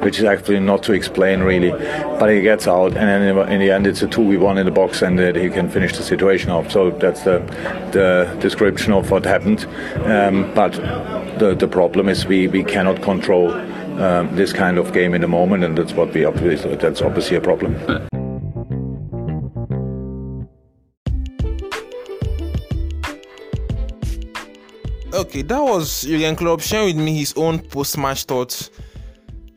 which 0.00 0.19
is 0.19 0.25
actually 0.25 0.61
not 0.61 0.83
to 0.85 0.93
explain 0.93 1.41
really, 1.41 1.71
but 1.71 2.31
it 2.31 2.43
gets 2.43 2.67
out, 2.67 2.97
and 2.97 3.09
then 3.09 3.50
in 3.50 3.61
the 3.61 3.71
end 3.71 3.87
it's 3.87 4.03
a 4.03 4.09
two 4.09 4.29
v 4.29 4.37
one 4.37 4.59
in 4.59 4.65
the 4.65 4.73
box, 4.73 5.03
and 5.03 5.19
he 5.37 5.50
can 5.50 5.69
finish 5.69 5.97
the 5.97 6.03
situation 6.03 6.50
off. 6.50 6.71
So 6.71 6.91
that's 6.91 7.23
the 7.23 7.38
the 7.93 8.37
description 8.41 8.93
of 8.93 9.11
what 9.11 9.25
happened. 9.25 9.67
Um, 10.05 10.53
but 10.55 10.73
the 11.38 11.55
the 11.59 11.69
problem 11.69 12.09
is 12.09 12.27
we 12.27 12.49
we 12.49 12.65
cannot 12.65 13.03
control. 13.03 13.53
Um, 13.99 14.37
this 14.37 14.53
kind 14.53 14.79
of 14.79 14.93
game 14.93 15.12
in 15.12 15.23
the 15.23 15.27
moment, 15.27 15.65
and 15.65 15.77
that's 15.77 15.93
what 15.93 16.15
we 16.15 16.25
obviously 16.25 16.77
that's 16.77 17.03
obviously 17.03 17.37
a 17.37 17.41
problem. 17.41 17.75
Okay, 25.18 25.42
that 25.42 25.60
was 25.60 26.02
Jurgen 26.02 26.37
Klopp 26.37 26.60
sharing 26.60 26.94
with 26.94 27.04
me 27.04 27.12
his 27.18 27.34
own 27.37 27.58
post-match 27.58 28.22
thoughts. 28.22 28.70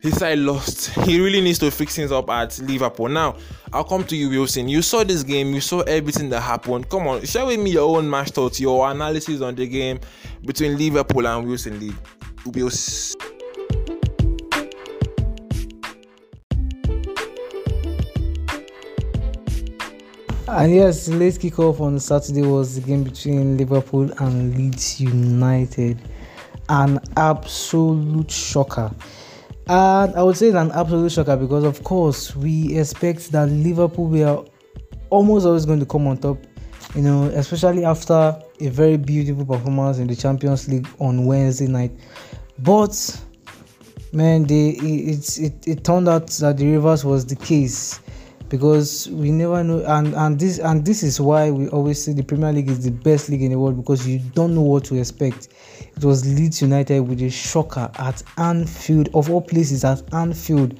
His 0.00 0.18
side 0.18 0.40
lost. 0.40 0.88
He 1.06 1.20
really 1.20 1.40
needs 1.40 1.60
to 1.60 1.70
fix 1.70 1.94
things 1.94 2.10
up 2.10 2.28
at 2.30 2.58
Liverpool. 2.58 3.08
Now, 3.08 3.36
I'll 3.72 3.84
come 3.84 4.02
to 4.04 4.16
you, 4.16 4.28
Wilson. 4.28 4.68
You 4.68 4.82
saw 4.82 5.04
this 5.04 5.22
game. 5.22 5.54
You 5.54 5.60
saw 5.60 5.82
everything 5.82 6.30
that 6.30 6.40
happened. 6.40 6.90
Come 6.90 7.06
on, 7.06 7.24
share 7.24 7.46
with 7.46 7.60
me 7.60 7.70
your 7.70 7.96
own 7.96 8.10
match 8.10 8.30
thoughts, 8.30 8.58
your 8.60 8.90
analysis 8.90 9.40
on 9.40 9.54
the 9.54 9.68
game 9.68 10.00
between 10.44 10.76
Liverpool 10.76 11.28
and 11.28 11.46
Wilson 11.46 11.78
Lee. 11.78 11.94
Wilson. 12.44 13.20
And 20.54 20.74
yes, 20.74 21.06
the 21.06 21.16
late 21.16 21.36
kickoff 21.36 21.80
on 21.80 21.98
Saturday 21.98 22.42
was 22.42 22.74
the 22.74 22.82
game 22.82 23.04
between 23.04 23.56
Liverpool 23.56 24.12
and 24.18 24.54
Leeds 24.54 25.00
United. 25.00 25.98
An 26.68 27.00
absolute 27.16 28.30
shocker. 28.30 28.94
And 29.66 30.14
I 30.14 30.22
would 30.22 30.36
say 30.36 30.48
it's 30.48 30.56
an 30.56 30.70
absolute 30.72 31.10
shocker 31.10 31.38
because, 31.38 31.64
of 31.64 31.82
course, 31.82 32.36
we 32.36 32.78
expect 32.78 33.32
that 33.32 33.48
Liverpool 33.48 34.08
were 34.08 34.44
almost 35.08 35.46
always 35.46 35.64
going 35.64 35.80
to 35.80 35.86
come 35.86 36.06
on 36.06 36.18
top, 36.18 36.36
you 36.94 37.00
know, 37.00 37.22
especially 37.34 37.86
after 37.86 38.38
a 38.60 38.68
very 38.68 38.98
beautiful 38.98 39.46
performance 39.46 39.96
in 39.96 40.06
the 40.06 40.14
Champions 40.14 40.68
League 40.68 40.86
on 40.98 41.24
Wednesday 41.24 41.66
night. 41.66 41.92
But, 42.58 43.22
man, 44.12 44.44
they, 44.44 44.72
it, 44.72 45.38
it, 45.38 45.66
it 45.66 45.82
turned 45.82 46.10
out 46.10 46.26
that 46.26 46.58
the 46.58 46.72
reverse 46.72 47.04
was 47.04 47.24
the 47.24 47.36
case 47.36 48.01
because 48.52 49.08
we 49.08 49.30
never 49.30 49.64
know 49.64 49.82
and 49.86 50.12
and 50.14 50.38
this 50.38 50.58
and 50.58 50.84
this 50.84 51.02
is 51.02 51.18
why 51.18 51.50
we 51.50 51.68
always 51.68 52.04
say 52.04 52.12
the 52.12 52.22
premier 52.22 52.52
league 52.52 52.68
is 52.68 52.84
the 52.84 52.90
best 52.90 53.30
league 53.30 53.40
in 53.40 53.50
the 53.50 53.58
world 53.58 53.78
because 53.78 54.06
you 54.06 54.18
don't 54.34 54.54
know 54.54 54.60
what 54.60 54.84
to 54.84 54.94
expect. 54.98 55.48
It 55.96 56.04
was 56.04 56.26
leeds 56.38 56.60
united 56.60 57.00
with 57.00 57.22
a 57.22 57.30
shocker 57.30 57.90
at 57.94 58.22
anfield 58.36 59.08
of 59.14 59.30
all 59.30 59.40
places 59.40 59.84
at 59.84 60.02
anfield. 60.12 60.78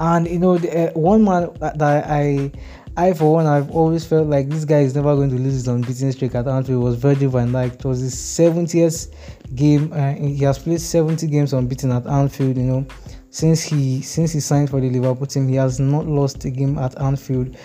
And 0.00 0.26
you 0.26 0.38
know 0.38 0.56
the, 0.56 0.88
uh, 0.88 0.92
one 0.98 1.22
man 1.24 1.50
that 1.60 2.06
i 2.06 2.50
I, 2.96 3.12
for 3.12 3.32
one, 3.32 3.46
I've 3.46 3.70
always 3.70 4.04
felt 4.04 4.26
like 4.26 4.48
this 4.48 4.64
guy 4.64 4.80
is 4.80 4.94
never 4.94 5.14
going 5.14 5.30
to 5.30 5.36
lose 5.36 5.54
his 5.54 5.68
unbeaten 5.68 6.12
streak 6.12 6.34
at 6.34 6.48
Anfield. 6.48 6.82
It 6.82 6.84
was 6.84 6.96
Virgil 6.96 7.30
van 7.30 7.50
Dijk. 7.52 7.74
It 7.74 7.84
was 7.84 8.00
his 8.00 8.14
70th 8.14 9.14
game. 9.54 9.92
Uh, 9.92 10.14
he 10.14 10.38
has 10.44 10.58
played 10.58 10.80
70 10.80 11.26
games 11.28 11.52
unbeaten 11.52 11.92
at 11.92 12.06
Anfield. 12.06 12.56
You 12.56 12.62
know, 12.64 12.86
since 13.30 13.62
he 13.62 14.02
since 14.02 14.32
he 14.32 14.40
signed 14.40 14.70
for 14.70 14.80
the 14.80 14.90
Liverpool 14.90 15.26
team, 15.26 15.48
he 15.48 15.54
has 15.54 15.78
not 15.78 16.06
lost 16.06 16.44
a 16.44 16.50
game 16.50 16.78
at 16.78 17.00
Anfield. 17.00 17.56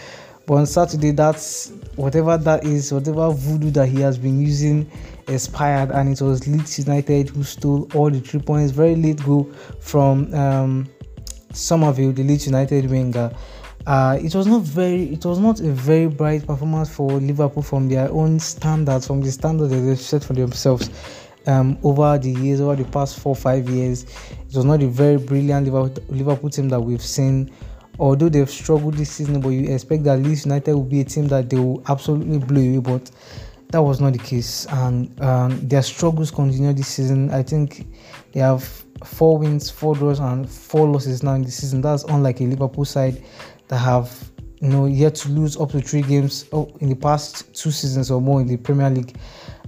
But 0.45 0.55
on 0.55 0.65
Saturday, 0.67 1.09
that's 1.09 1.71
whatever 1.95 2.37
that 2.37 2.63
is, 2.65 2.93
whatever 2.93 3.31
voodoo 3.31 3.71
that 3.71 3.87
he 3.87 3.99
has 4.01 4.17
been 4.19 4.39
using 4.39 4.89
expired, 5.27 5.89
and 5.89 6.09
it 6.09 6.21
was 6.21 6.47
Leeds 6.47 6.77
United 6.77 7.29
who 7.29 7.43
stole 7.43 7.89
all 7.95 8.11
the 8.11 8.19
three 8.19 8.41
points. 8.41 8.71
Very 8.71 8.95
late 8.95 9.23
goal 9.25 9.51
from 9.79 10.31
um, 10.35 10.87
Summerville, 11.51 12.11
the 12.11 12.23
Leeds 12.23 12.45
United 12.45 12.89
winger. 12.91 13.31
Uh, 13.85 14.17
it 14.19 14.33
was 14.33 14.47
not 14.47 14.63
very 14.63 15.13
it 15.13 15.23
was 15.25 15.37
not 15.37 15.59
a 15.59 15.71
very 15.71 16.07
bright 16.07 16.45
performance 16.45 16.89
for 16.89 17.11
Liverpool 17.11 17.61
from 17.61 17.87
their 17.87 18.09
own 18.11 18.39
standards, 18.39 19.05
from 19.05 19.21
the 19.21 19.31
standards 19.31 19.69
that 19.71 19.77
they've 19.77 19.99
set 19.99 20.23
for 20.23 20.33
themselves 20.33 20.89
um, 21.45 21.77
over 21.83 22.17
the 22.17 22.31
years, 22.31 22.61
over 22.61 22.75
the 22.75 22.89
past 22.89 23.19
four 23.19 23.35
five 23.35 23.69
years. 23.69 24.03
It 24.49 24.55
was 24.55 24.65
not 24.65 24.81
a 24.81 24.87
very 24.87 25.17
brilliant 25.17 25.67
Liverpool, 26.09 26.49
team 26.49 26.69
that 26.69 26.79
we've 26.79 27.01
seen. 27.01 27.51
Although 27.97 28.27
they've 28.27 28.49
struggled 28.49 28.95
this 28.95 29.11
season, 29.11 29.39
but 29.39 29.49
you 29.49 29.73
expect 29.73 30.03
that 30.03 30.19
Leeds 30.19 30.45
United 30.45 30.73
will 30.73 30.83
be 30.83 30.99
a 30.99 31.05
team 31.05 31.27
that 31.27 31.49
they 31.49 31.57
will 31.57 31.81
absolutely 31.87 32.39
blow 32.39 32.61
away. 32.61 32.79
But 32.79 33.11
that 33.69 33.81
was 33.81 34.01
not 34.01 34.13
the 34.13 34.19
case, 34.19 34.65
and 34.65 35.21
um, 35.21 35.65
their 35.67 35.81
struggles 35.81 36.31
continue 36.31 36.73
this 36.73 36.87
season. 36.87 37.29
I 37.29 37.43
think 37.43 37.85
they 38.33 38.41
have 38.41 38.63
four 39.03 39.37
wins, 39.37 39.69
four 39.69 39.95
draws, 39.95 40.19
and 40.19 40.49
four 40.49 40.87
losses 40.87 41.23
now 41.23 41.35
in 41.35 41.43
the 41.43 41.51
season. 41.51 41.81
That's 41.81 42.03
unlike 42.03 42.41
a 42.41 42.45
Liverpool 42.45 42.83
side 42.83 43.23
that 43.67 43.77
have 43.77 44.31
you 44.61 44.69
know 44.69 44.85
yet 44.85 45.15
to 45.15 45.29
lose 45.29 45.57
up 45.57 45.71
to 45.71 45.81
three 45.81 46.01
games 46.01 46.45
oh, 46.53 46.71
in 46.79 46.89
the 46.89 46.95
past 46.95 47.53
two 47.53 47.71
seasons 47.71 48.09
or 48.09 48.21
more 48.21 48.41
in 48.41 48.47
the 48.47 48.57
Premier 48.57 48.89
League 48.89 49.15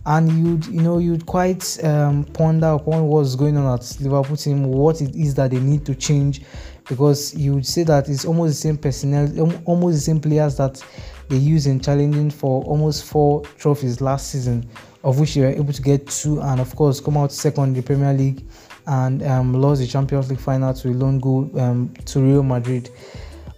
and 0.08 0.32
you'd 0.32 0.66
you 0.68 0.82
know 0.82 0.98
you'd 1.00 1.26
quite 1.26 1.84
um, 1.84 2.24
ponder 2.24 2.68
upon 2.68 3.08
what's 3.08 3.36
going 3.36 3.58
on 3.58 3.78
at 3.78 3.98
Liverpool 4.00 4.38
team, 4.38 4.64
what 4.64 5.02
it 5.02 5.14
is 5.16 5.36
that 5.36 5.52
they 5.52 5.60
need 5.60 5.86
to 5.86 5.94
change, 5.94 6.42
because 6.88 7.36
you 7.36 7.56
would 7.56 7.66
say 7.66 7.84
that 7.84 8.08
it's 8.08 8.24
almost 8.24 8.52
the 8.52 8.56
same 8.70 8.78
personnel, 8.78 9.28
almost 9.66 9.98
the 9.98 10.02
same 10.02 10.22
players 10.22 10.56
that 10.56 10.82
they 11.28 11.36
use 11.36 11.68
in 11.68 11.82
challenging 11.82 12.32
for 12.32 12.64
almost 12.64 13.04
four 13.04 13.44
trophies 13.58 14.00
last 14.00 14.32
season, 14.32 14.68
of 15.04 15.20
which 15.20 15.36
they 15.36 15.42
were 15.42 15.48
able 15.48 15.74
to 15.74 15.82
get 15.82 16.08
two, 16.08 16.40
and 16.40 16.62
of 16.62 16.74
course 16.78 17.02
come 17.02 17.18
out 17.18 17.34
second 17.34 17.66
in 17.66 17.74
the 17.74 17.82
Premier 17.82 18.14
League, 18.14 18.46
and 18.88 19.22
um, 19.24 19.54
lost 19.54 19.82
the 19.82 19.88
Champions 19.88 20.30
League 20.30 20.40
final 20.40 20.74
to 20.74 20.88
a 20.88 20.92
lone 20.94 21.20
goal 21.20 21.52
um, 21.60 21.94
to 22.06 22.22
Real 22.22 22.44
Madrid. 22.44 22.90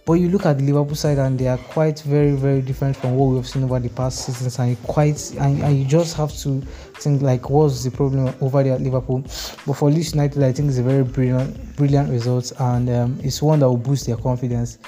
But 0.04 0.14
you 0.14 0.28
look 0.28 0.46
at 0.46 0.58
the 0.58 0.64
Liverpool 0.64 0.96
side 0.96 1.18
and 1.18 1.38
they 1.38 1.46
are 1.46 1.58
quite 1.58 2.00
very, 2.00 2.32
very 2.32 2.62
different 2.62 2.96
from 2.96 3.16
what 3.16 3.26
we've 3.26 3.46
seen 3.46 3.64
over 3.64 3.78
the 3.78 3.90
past 3.90 4.24
seasons, 4.24 4.58
and 4.58 4.82
quite 4.82 5.30
and, 5.32 5.62
and 5.62 5.78
you 5.78 5.84
just 5.84 6.16
have 6.16 6.32
to 6.38 6.60
think 6.96 7.22
like 7.22 7.48
what's 7.50 7.84
the 7.84 7.90
problem 7.90 8.34
over 8.40 8.62
there 8.62 8.74
at 8.74 8.80
Liverpool. 8.80 9.20
But 9.66 9.74
for 9.74 9.90
Leeds 9.90 10.12
United, 10.14 10.42
I 10.42 10.52
think 10.52 10.68
it's 10.68 10.78
a 10.78 10.82
very 10.82 11.04
brilliant, 11.04 11.76
brilliant 11.76 12.10
result, 12.10 12.52
and 12.58 12.90
um, 12.90 13.20
it's 13.22 13.42
one 13.42 13.60
that 13.60 13.68
will 13.68 13.76
boost 13.76 14.06
their 14.06 14.16
confidence. 14.16 14.78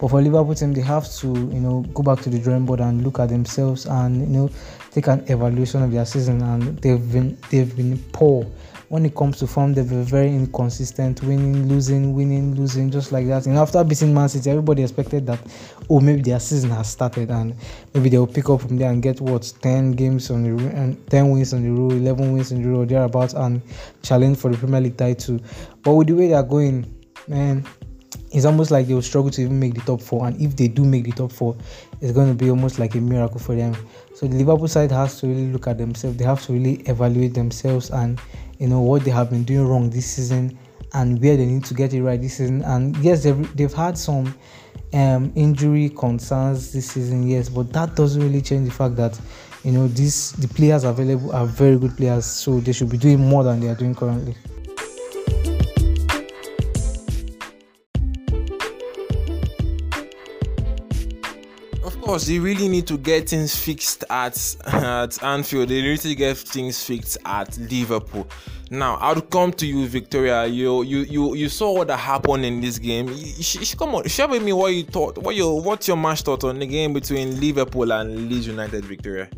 But 0.00 0.08
for 0.08 0.22
Liverpool 0.22 0.54
team, 0.54 0.72
they 0.72 0.80
have 0.80 1.10
to 1.16 1.26
you 1.28 1.60
know 1.60 1.82
go 1.94 2.02
back 2.02 2.20
to 2.22 2.30
the 2.30 2.38
drawing 2.38 2.66
board 2.66 2.80
and 2.80 3.04
look 3.04 3.18
at 3.18 3.28
themselves 3.28 3.86
and 3.86 4.20
you 4.20 4.26
know 4.26 4.50
take 4.90 5.06
an 5.08 5.24
evaluation 5.28 5.82
of 5.82 5.92
their 5.92 6.06
season, 6.06 6.42
and 6.42 6.78
they've 6.78 7.12
been 7.12 7.36
they've 7.50 7.76
been 7.76 7.98
poor 8.12 8.46
when 8.90 9.06
it 9.06 9.14
comes 9.14 9.38
to 9.38 9.46
form, 9.46 9.72
they 9.72 9.82
were 9.82 10.02
very 10.02 10.34
inconsistent, 10.34 11.22
winning, 11.22 11.68
losing, 11.68 12.12
winning, 12.12 12.56
losing, 12.56 12.90
just 12.90 13.12
like 13.12 13.24
that. 13.28 13.46
And 13.46 13.56
after 13.56 13.84
beating 13.84 14.12
Man 14.12 14.28
City, 14.28 14.50
everybody 14.50 14.82
expected 14.82 15.28
that, 15.28 15.38
oh, 15.88 16.00
maybe 16.00 16.22
their 16.22 16.40
season 16.40 16.70
has 16.70 16.90
started 16.90 17.30
and 17.30 17.54
maybe 17.94 18.08
they'll 18.08 18.26
pick 18.26 18.50
up 18.50 18.62
from 18.62 18.76
there 18.78 18.90
and 18.90 19.00
get 19.00 19.20
what 19.20 19.52
10 19.62 19.92
games 19.92 20.28
on 20.28 20.42
the 20.42 20.76
and 20.76 21.08
10 21.08 21.30
wins 21.30 21.54
on 21.54 21.62
the 21.62 21.70
row, 21.70 21.90
11 21.90 22.32
wins 22.32 22.50
on 22.50 22.62
the 22.64 22.68
row, 22.68 22.84
thereabouts, 22.84 23.34
and 23.34 23.62
challenge 24.02 24.38
for 24.38 24.50
the 24.50 24.58
Premier 24.58 24.80
League 24.80 24.96
title. 24.96 25.38
But 25.84 25.94
with 25.94 26.08
the 26.08 26.14
way 26.14 26.26
they're 26.26 26.42
going, 26.42 26.92
man, 27.28 27.64
it's 28.32 28.44
almost 28.44 28.70
like 28.70 28.86
they'll 28.86 29.02
struggle 29.02 29.30
to 29.32 29.42
even 29.42 29.58
make 29.58 29.74
the 29.74 29.80
top 29.80 30.00
four. 30.00 30.26
And 30.26 30.40
if 30.40 30.56
they 30.56 30.68
do 30.68 30.84
make 30.84 31.04
the 31.04 31.12
top 31.12 31.32
four, 31.32 31.56
it's 32.00 32.12
going 32.12 32.28
to 32.28 32.34
be 32.34 32.50
almost 32.50 32.78
like 32.78 32.94
a 32.94 33.00
miracle 33.00 33.40
for 33.40 33.54
them. 33.54 33.76
So 34.14 34.26
the 34.26 34.36
Liverpool 34.36 34.68
side 34.68 34.92
has 34.92 35.18
to 35.20 35.26
really 35.26 35.50
look 35.52 35.66
at 35.66 35.78
themselves. 35.78 36.16
They 36.16 36.24
have 36.24 36.42
to 36.42 36.52
really 36.52 36.74
evaluate 36.86 37.34
themselves 37.34 37.90
and 37.90 38.20
you 38.58 38.68
know 38.68 38.80
what 38.80 39.04
they 39.04 39.10
have 39.10 39.30
been 39.30 39.44
doing 39.44 39.66
wrong 39.66 39.90
this 39.90 40.06
season 40.06 40.58
and 40.92 41.20
where 41.20 41.36
they 41.36 41.46
need 41.46 41.64
to 41.64 41.74
get 41.74 41.94
it 41.94 42.02
right 42.02 42.20
this 42.20 42.36
season. 42.36 42.62
And 42.62 42.96
yes, 42.98 43.24
they've, 43.24 43.56
they've 43.56 43.72
had 43.72 43.96
some 43.96 44.34
um, 44.92 45.32
injury 45.34 45.88
concerns 45.88 46.72
this 46.72 46.90
season, 46.92 47.26
yes, 47.26 47.48
but 47.48 47.72
that 47.72 47.94
doesn't 47.94 48.20
really 48.20 48.42
change 48.42 48.68
the 48.68 48.74
fact 48.74 48.96
that 48.96 49.18
you 49.64 49.72
know 49.72 49.88
these 49.88 50.32
the 50.32 50.48
players 50.48 50.84
available 50.84 51.32
are 51.32 51.46
very 51.46 51.78
good 51.78 51.96
players, 51.96 52.24
so 52.24 52.60
they 52.60 52.72
should 52.72 52.90
be 52.90 52.98
doing 52.98 53.20
more 53.20 53.44
than 53.44 53.60
they 53.60 53.68
are 53.68 53.74
doing 53.74 53.94
currently. 53.94 54.34
Course, 62.10 62.26
they 62.26 62.40
really 62.40 62.66
need 62.68 62.88
to 62.88 62.98
get 62.98 63.28
things 63.28 63.54
fixed 63.54 64.02
at 64.10 64.36
at 64.66 65.22
Anfield. 65.22 65.68
They 65.68 65.80
need 65.80 66.00
to 66.00 66.14
get 66.16 66.36
things 66.38 66.82
fixed 66.82 67.18
at 67.24 67.56
Liverpool. 67.56 68.28
Now, 68.68 68.96
I'll 68.96 69.20
come 69.20 69.52
to 69.52 69.66
you, 69.66 69.86
Victoria. 69.86 70.44
You 70.44 70.82
you 70.82 70.98
you 71.02 71.34
you 71.34 71.48
saw 71.48 71.72
what 71.72 71.88
happened 71.88 72.44
in 72.44 72.60
this 72.60 72.80
game. 72.80 73.14
Come 73.78 73.94
on, 73.94 74.08
share 74.08 74.26
with 74.26 74.42
me 74.42 74.52
what 74.52 74.74
you 74.74 74.82
thought. 74.82 75.18
What 75.18 75.36
your 75.36 75.60
what's 75.60 75.86
your 75.86 75.96
match 75.96 76.22
thought 76.22 76.42
on 76.42 76.58
the 76.58 76.66
game 76.66 76.92
between 76.92 77.38
Liverpool 77.38 77.92
and 77.92 78.28
Leeds 78.28 78.48
United, 78.48 78.84
Victoria? 78.86 79.28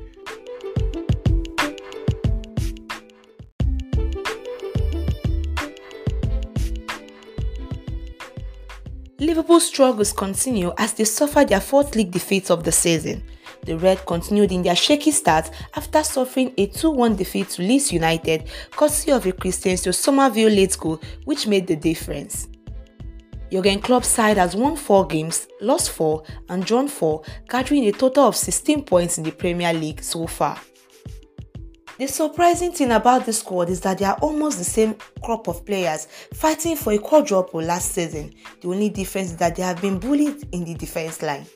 Liverpool's 9.33 9.67
struggles 9.67 10.13
continue 10.13 10.75
as 10.77 10.93
they 10.93 11.05
suffer 11.05 11.43
their 11.43 11.59
fourth 11.59 11.97
league 11.97 12.11
defeat 12.11 12.51
of 12.51 12.65
the 12.65 12.71
season. 12.71 13.25
The 13.65 13.79
Red 13.79 14.05
continued 14.05 14.53
in 14.53 14.63
their 14.63 14.77
shaky 14.77 15.11
start 15.11 15.51
after 15.75 16.03
suffering 16.05 16.53
a 16.59 16.67
2-1 16.67 17.17
defeat 17.17 17.49
to 17.49 17.63
Leeds 17.63 17.91
United, 17.95 18.51
courtesy 18.73 19.11
of 19.11 19.25
a 19.25 19.33
Crysencio 19.33 19.95
Summerville 19.95 20.51
late 20.51 20.77
goal, 20.79 21.01
which 21.25 21.47
made 21.47 21.67
the 21.67 21.77
difference. 21.77 22.49
Jurgen 23.51 23.81
Klopp's 23.81 24.09
side 24.09 24.37
has 24.37 24.55
won 24.55 24.77
4 24.77 25.07
games, 25.07 25.49
lost 25.63 25.93
4 25.93 26.23
and 26.51 26.67
drawn 26.67 26.87
4, 26.87 27.23
gathering 27.49 27.87
a 27.87 27.93
total 27.93 28.25
of 28.25 28.37
16 28.37 28.85
points 28.85 29.17
in 29.17 29.25
the 29.25 29.33
Premier 29.33 29.73
League 29.73 30.03
so 30.03 30.27
far. 30.27 30.61
The 32.03 32.09
surprising 32.09 32.73
thing 32.73 32.91
about 32.91 33.27
this 33.27 33.39
squad 33.39 33.71
is 33.71 33.81
that 33.83 33.99
they 33.99 34.05
are 34.05 34.19
almost 34.21 34.59
the 34.59 34.65
same 34.65 34.97
crop 35.23 35.47
of 35.47 35.65
players 35.65 36.07
fighting 36.35 36.75
for 36.75 36.93
a 36.93 36.99
quadruple 36.99 37.63
last 37.63 37.93
season. 37.93 38.35
The 38.61 38.67
only 38.67 38.89
difference 38.89 39.31
is 39.31 39.37
that 39.37 39.55
they 39.55 39.63
have 39.63 39.81
been 39.81 40.01
bullied 40.01 40.49
in 40.51 40.65
the 40.65 40.75
defense 40.75 41.23
line. 41.23 41.47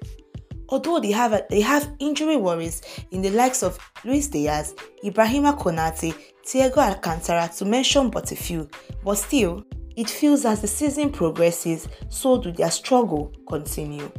Although 0.69 1.00
they 1.00 1.11
have, 1.11 1.33
a, 1.33 1.45
they 1.50 1.62
have 1.62 1.93
injury 1.99 2.37
worries 2.37 2.81
in 3.11 3.23
the 3.23 3.31
likes 3.31 3.65
of 3.65 3.76
Luis 4.05 4.29
Diaz, 4.29 4.76
Ibrahima 5.03 5.59
Konate, 5.59 6.15
Thiago 6.47 6.76
Alcantara 6.76 7.50
to 7.57 7.65
mention 7.65 8.09
but 8.09 8.31
a 8.31 8.37
few, 8.37 8.71
but 9.05 9.17
still, 9.17 9.65
it 9.97 10.09
feels 10.09 10.45
as 10.45 10.61
the 10.61 10.69
season 10.69 11.11
progresses, 11.11 11.88
so 12.09 12.41
do 12.41 12.53
their 12.53 12.71
struggle 12.71 13.33
continue. 13.49 14.12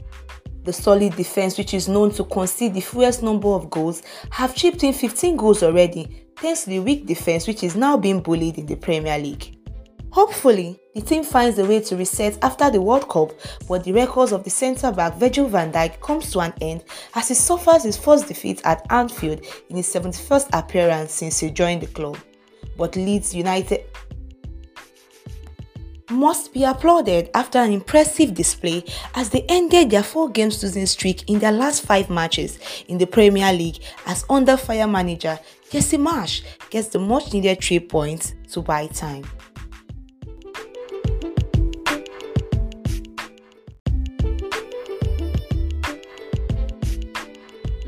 The 0.67 0.73
solid 0.73 1.15
defense, 1.15 1.57
which 1.57 1.73
is 1.73 1.87
known 1.87 2.11
to 2.15 2.25
concede 2.25 2.73
the 2.73 2.81
fewest 2.81 3.23
number 3.23 3.47
of 3.47 3.69
goals, 3.69 4.03
have 4.31 4.53
chipped 4.53 4.83
in 4.83 4.91
15 4.91 5.37
goals 5.37 5.63
already, 5.63 6.25
thanks 6.35 6.65
to 6.65 6.71
the 6.71 6.79
weak 6.79 7.05
defense, 7.05 7.47
which 7.47 7.63
is 7.63 7.77
now 7.77 7.95
being 7.95 8.19
bullied 8.19 8.57
in 8.57 8.65
the 8.65 8.75
Premier 8.75 9.17
League. 9.17 9.57
Hopefully, 10.09 10.77
the 10.93 10.99
team 10.99 11.23
finds 11.23 11.57
a 11.57 11.65
way 11.65 11.79
to 11.79 11.95
reset 11.95 12.37
after 12.41 12.69
the 12.69 12.81
World 12.81 13.07
Cup, 13.07 13.31
but 13.69 13.85
the 13.85 13.93
records 13.93 14.33
of 14.33 14.43
the 14.43 14.49
centre 14.49 14.91
back 14.91 15.13
Virgil 15.15 15.47
van 15.47 15.71
Dijk 15.71 16.01
comes 16.01 16.33
to 16.33 16.41
an 16.41 16.53
end 16.59 16.83
as 17.15 17.29
he 17.29 17.33
suffers 17.33 17.83
his 17.83 17.95
first 17.95 18.27
defeat 18.27 18.61
at 18.65 18.85
Anfield 18.89 19.45
in 19.69 19.77
his 19.77 19.87
71st 19.87 20.49
appearance 20.51 21.13
since 21.13 21.39
he 21.39 21.49
joined 21.49 21.81
the 21.81 21.87
club. 21.87 22.17
But 22.77 22.97
Leeds 22.97 23.33
United 23.33 23.85
must 26.09 26.53
be 26.53 26.63
applauded 26.63 27.29
after 27.33 27.59
an 27.59 27.71
impressive 27.71 28.33
display 28.33 28.83
as 29.15 29.29
they 29.29 29.45
ended 29.49 29.89
their 29.89 30.03
four 30.03 30.29
game 30.29 30.49
losing 30.49 30.85
streak 30.85 31.29
in 31.29 31.39
their 31.39 31.51
last 31.51 31.83
five 31.83 32.09
matches 32.09 32.59
in 32.87 32.97
the 32.97 33.05
Premier 33.07 33.51
League 33.51 33.79
as 34.05 34.25
under 34.29 34.55
fire 34.55 34.87
manager 34.87 35.37
Jesse 35.69 35.97
Marsch 35.97 36.43
gets 36.69 36.87
the 36.89 36.99
much 36.99 37.33
needed 37.33 37.61
three 37.61 37.79
points 37.79 38.33
to 38.51 38.61
buy 38.61 38.87
time. 38.87 39.25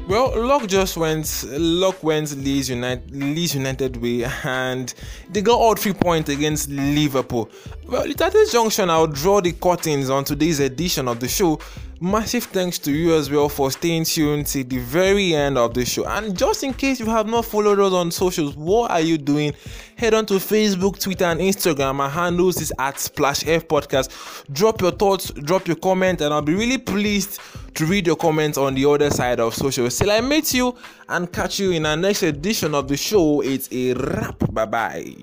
Well, 0.10 0.44
luck 0.44 0.68
just 0.68 0.98
went 0.98 1.46
luck 1.52 2.02
went 2.02 2.36
Leeds 2.36 2.68
United 2.72 3.12
Leeds 3.16 3.54
United 3.54 3.96
way 3.98 4.24
and 4.44 4.92
they 5.30 5.44
got 5.44 5.60
all 5.60 5.76
three 5.76 5.94
points 5.94 6.32
against 6.32 6.68
Liverpool. 6.68 7.48
Well, 7.86 8.10
at 8.10 8.34
this 8.34 8.52
junction, 8.52 8.90
I'll 8.90 9.06
draw 9.06 9.40
the 9.40 9.52
curtains 9.52 10.10
on 10.10 10.24
today's 10.24 10.62
edition 10.62 11.08
of 11.08 11.20
the 11.20 11.28
show 11.28 11.60
Massive 12.02 12.46
thanks 12.46 12.80
to 12.80 12.94
you 12.94 13.14
as 13.14 13.30
well 13.30 13.50
for 13.50 13.70
staying 13.72 14.06
tuned 14.06 14.48
to 14.48 14.64
the 14.64 14.78
very 14.78 15.34
end 15.36 15.58
of 15.58 15.74
the 15.74 15.84
show. 15.84 16.06
And 16.06 16.38
just 16.38 16.64
in 16.64 16.74
case 16.74 16.98
you 17.00 17.06
have 17.08 17.28
not 17.28 17.44
followed 17.44 17.78
us 17.78 17.92
on 17.92 18.10
socials, 18.10 18.56
what 18.56 18.90
are 18.90 19.02
you 19.02 19.18
doing? 19.18 19.54
Head 19.98 20.14
on 20.14 20.26
to 20.28 20.36
Facebook, 20.36 20.98
Twitter, 20.98 21.26
and 21.26 21.42
Instagram. 21.42 21.96
My 21.96 22.08
handles 22.08 22.62
is 22.62 22.72
at 22.80 23.00
Splash 23.00 23.46
F 23.46 23.68
Podcast. 23.68 24.46
Drop 24.54 24.80
your 24.80 24.92
thoughts, 24.92 25.30
drop 25.32 25.68
your 25.68 25.76
comment, 25.76 26.22
and 26.22 26.34
I'll 26.34 26.42
be 26.42 26.54
really 26.54 26.78
pleased 26.78 27.42
to 27.76 27.86
read 27.86 28.08
your 28.08 28.16
comments 28.16 28.58
on 28.58 28.76
the 28.76 28.86
other 28.86 29.10
side 29.10 29.42
of 29.42 29.54
socials. 29.54 29.98
Till 29.98 30.12
I 30.12 30.22
meet 30.22 30.54
you 30.54 30.78
and 31.10 31.30
catch 31.32 31.60
you 31.60 31.72
in 31.72 31.86
our 31.86 31.98
next 31.98 32.24
edition 32.24 32.76
of 32.76 32.88
the 32.88 32.96
show. 32.96 33.42
It's 33.42 33.68
a 33.74 33.94
wrap. 33.94 34.38
Bye 34.54 34.66
bye. 34.66 35.16